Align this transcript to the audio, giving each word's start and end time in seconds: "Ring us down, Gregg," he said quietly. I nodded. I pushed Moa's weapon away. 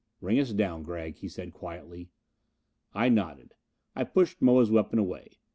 "Ring 0.19 0.39
us 0.39 0.51
down, 0.51 0.81
Gregg," 0.81 1.17
he 1.17 1.27
said 1.27 1.53
quietly. 1.53 2.09
I 2.91 3.07
nodded. 3.07 3.53
I 3.95 4.03
pushed 4.03 4.41
Moa's 4.41 4.71
weapon 4.71 4.97
away. 4.97 5.37